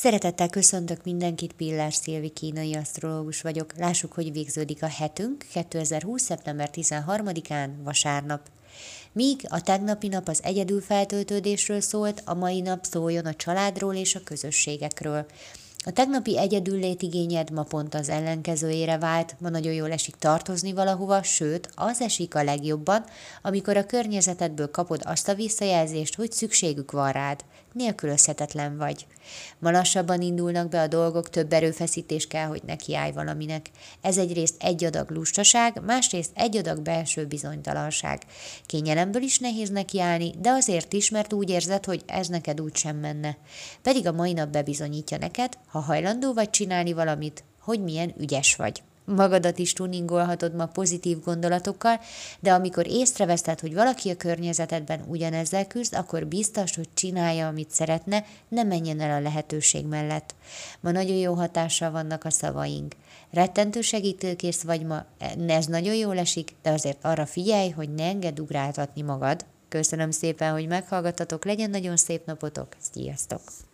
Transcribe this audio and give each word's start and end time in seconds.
Szeretettel 0.00 0.48
köszöntök 0.48 1.04
mindenkit, 1.04 1.52
Pillás 1.52 1.94
Szilvi 1.94 2.28
kínai 2.28 2.74
asztrológus 2.74 3.40
vagyok. 3.40 3.72
Lássuk, 3.76 4.12
hogy 4.12 4.32
végződik 4.32 4.82
a 4.82 4.86
hetünk 4.86 5.46
2020. 5.52 6.22
szeptember 6.22 6.70
13-án, 6.72 7.68
vasárnap. 7.84 8.40
Míg 9.12 9.40
a 9.48 9.60
tegnapi 9.60 10.08
nap 10.08 10.28
az 10.28 10.42
egyedül 10.42 10.80
feltöltődésről 10.80 11.80
szólt, 11.80 12.22
a 12.24 12.34
mai 12.34 12.60
nap 12.60 12.84
szóljon 12.84 13.26
a 13.26 13.34
családról 13.34 13.94
és 13.94 14.14
a 14.14 14.22
közösségekről. 14.24 15.26
A 15.84 15.90
tegnapi 15.92 16.38
egyedüllét 16.38 17.02
igényed 17.02 17.50
ma 17.50 17.62
pont 17.62 17.94
az 17.94 18.08
ellenkezőjére 18.08 18.98
vált, 18.98 19.36
ma 19.40 19.48
nagyon 19.48 19.72
jól 19.72 19.92
esik 19.92 20.16
tartozni 20.16 20.72
valahova, 20.72 21.22
sőt, 21.22 21.70
az 21.74 22.00
esik 22.00 22.34
a 22.34 22.42
legjobban, 22.42 23.04
amikor 23.42 23.76
a 23.76 23.86
környezetedből 23.86 24.70
kapod 24.70 25.00
azt 25.04 25.28
a 25.28 25.34
visszajelzést, 25.34 26.14
hogy 26.14 26.32
szükségük 26.32 26.90
van 26.90 27.12
rád, 27.12 27.44
nélkülözhetetlen 27.72 28.76
vagy. 28.76 29.06
Ma 29.58 29.70
lassabban 29.70 30.22
indulnak 30.22 30.68
be 30.68 30.80
a 30.80 30.86
dolgok, 30.86 31.30
több 31.30 31.52
erőfeszítés 31.52 32.26
kell, 32.26 32.46
hogy 32.46 32.62
nekiállj 32.66 33.12
valaminek. 33.12 33.70
Ez 34.00 34.18
egyrészt 34.18 34.54
egy 34.58 34.84
adag 34.84 35.10
lustaság, 35.10 35.82
másrészt 35.84 36.30
egy 36.34 36.56
adag 36.56 36.80
belső 36.80 37.26
bizonytalanság. 37.26 38.22
Kényelemből 38.66 39.22
is 39.22 39.38
nehéz 39.38 39.68
nekiállni, 39.68 40.34
de 40.38 40.50
azért 40.50 40.92
is, 40.92 41.10
mert 41.10 41.32
úgy 41.32 41.50
érzed, 41.50 41.84
hogy 41.84 42.02
ez 42.06 42.28
neked 42.28 42.60
úgy 42.60 42.76
sem 42.76 42.96
menne. 42.96 43.36
Pedig 43.82 44.06
a 44.06 44.12
mai 44.12 44.32
nap 44.32 44.48
bebizonyítja 44.48 45.18
neked, 45.18 45.58
ha 45.68 45.80
hajlandó 45.80 46.32
vagy 46.32 46.50
csinálni 46.50 46.92
valamit, 46.92 47.44
hogy 47.60 47.82
milyen 47.82 48.14
ügyes 48.18 48.56
vagy. 48.56 48.82
Magadat 49.04 49.58
is 49.58 49.72
tuningolhatod 49.72 50.54
ma 50.54 50.66
pozitív 50.66 51.20
gondolatokkal, 51.24 52.00
de 52.40 52.52
amikor 52.52 52.86
észreveszed, 52.86 53.60
hogy 53.60 53.74
valaki 53.74 54.10
a 54.10 54.16
környezetedben 54.16 55.04
ugyanezzel 55.06 55.66
küzd, 55.66 55.94
akkor 55.94 56.26
biztos, 56.26 56.74
hogy 56.74 56.88
csinálja, 56.94 57.46
amit 57.46 57.70
szeretne, 57.70 58.24
ne 58.48 58.62
menjen 58.62 59.00
el 59.00 59.16
a 59.16 59.20
lehetőség 59.20 59.86
mellett. 59.86 60.34
Ma 60.80 60.90
nagyon 60.90 61.16
jó 61.16 61.34
hatással 61.34 61.90
vannak 61.90 62.24
a 62.24 62.30
szavaink. 62.30 62.94
Rettentő 63.30 63.80
segítőkész 63.80 64.62
vagy 64.62 64.86
ma, 64.86 65.04
ez 65.46 65.66
nagyon 65.66 65.94
jól 65.94 66.18
esik, 66.18 66.54
de 66.62 66.70
azért 66.70 67.04
arra 67.04 67.26
figyelj, 67.26 67.70
hogy 67.70 67.94
ne 67.94 68.04
engedd 68.04 68.40
ugráltatni 68.40 69.02
magad. 69.02 69.44
Köszönöm 69.68 70.10
szépen, 70.10 70.52
hogy 70.52 70.66
meghallgattatok, 70.66 71.44
legyen 71.44 71.70
nagyon 71.70 71.96
szép 71.96 72.26
napotok, 72.26 72.68
sziasztok! 72.92 73.67